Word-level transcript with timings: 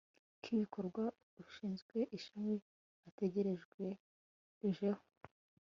k 0.41 0.43
ibikorwa 0.53 1.03
ushinzwe 1.41 1.97
ishami 2.17 2.55
ategerejwejeho 3.07 5.03